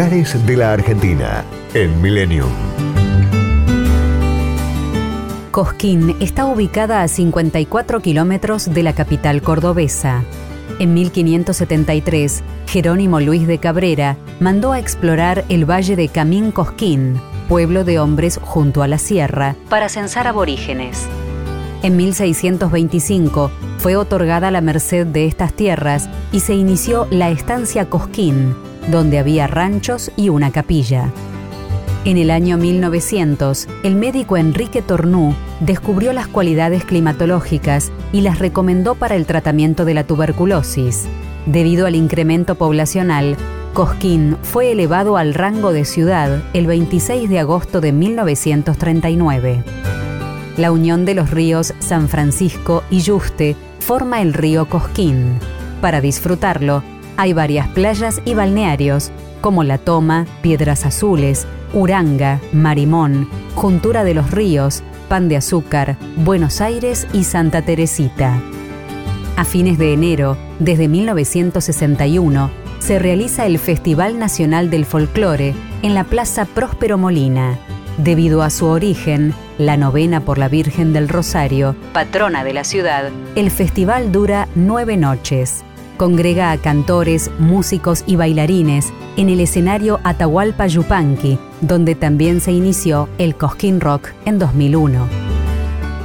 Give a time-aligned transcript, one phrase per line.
[0.00, 2.48] De la Argentina en Millennium.
[5.50, 10.22] Cosquín está ubicada a 54 kilómetros de la capital cordobesa.
[10.78, 17.84] En 1573, Jerónimo Luis de Cabrera mandó a explorar el valle de Camín Cosquín, pueblo
[17.84, 21.06] de hombres junto a la sierra, para censar aborígenes.
[21.82, 28.54] En 1625 fue otorgada la merced de estas tierras y se inició la estancia Cosquín,
[28.90, 31.10] donde había ranchos y una capilla.
[32.04, 38.94] En el año 1900, el médico Enrique Tornú descubrió las cualidades climatológicas y las recomendó
[38.94, 41.06] para el tratamiento de la tuberculosis.
[41.44, 43.36] Debido al incremento poblacional,
[43.74, 49.62] Cosquín fue elevado al rango de ciudad el 26 de agosto de 1939.
[50.56, 55.38] La unión de los ríos San Francisco y Yuste forma el río Cosquín.
[55.80, 56.82] Para disfrutarlo,
[57.20, 64.30] hay varias playas y balnearios, como La Toma, Piedras Azules, Uranga, Marimón, Juntura de los
[64.30, 68.40] Ríos, Pan de Azúcar, Buenos Aires y Santa Teresita.
[69.36, 76.04] A fines de enero, desde 1961, se realiza el Festival Nacional del Folclore en la
[76.04, 77.58] Plaza Próspero Molina.
[77.98, 83.10] Debido a su origen, la novena por la Virgen del Rosario, patrona de la ciudad,
[83.34, 85.64] el festival dura nueve noches
[86.00, 93.06] congrega a cantores, músicos y bailarines en el escenario Atahualpa Yupanqui, donde también se inició
[93.18, 95.06] el Cosquín Rock en 2001.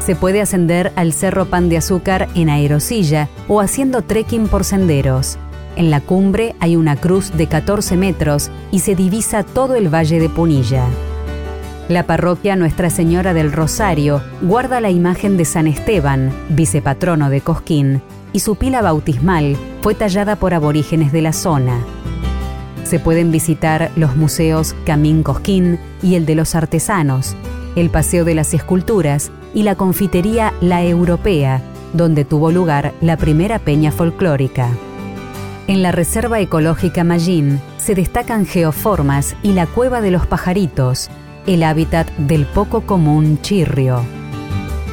[0.05, 5.37] Se puede ascender al Cerro Pan de Azúcar en aerosilla o haciendo trekking por senderos.
[5.77, 10.19] En la cumbre hay una cruz de 14 metros y se divisa todo el valle
[10.19, 10.83] de Punilla.
[11.88, 18.02] La parroquia Nuestra Señora del Rosario guarda la imagen de San Esteban, vicepatrono de Cosquín,
[18.33, 21.77] y su pila bautismal fue tallada por aborígenes de la zona.
[22.86, 27.36] Se pueden visitar los museos Camín Cosquín y el de los artesanos,
[27.75, 31.61] el Paseo de las Esculturas y la confitería La Europea,
[31.93, 34.70] donde tuvo lugar la primera peña folclórica.
[35.67, 41.11] En la Reserva Ecológica Mallín se destacan geoformas y la Cueva de los Pajaritos,
[41.45, 44.02] el hábitat del poco común chirrio.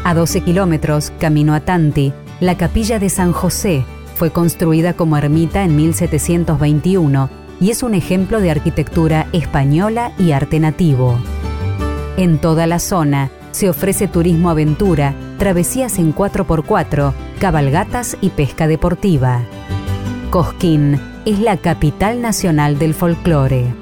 [0.04, 3.84] A 12 kilómetros, camino a Tanti, la capilla de San José
[4.16, 7.30] fue construida como ermita en 1721
[7.60, 11.18] y es un ejemplo de arquitectura española y arte nativo.
[12.16, 19.42] En toda la zona se ofrece turismo aventura, travesías en 4x4, cabalgatas y pesca deportiva.
[20.30, 23.81] Cosquín es la capital nacional del folclore.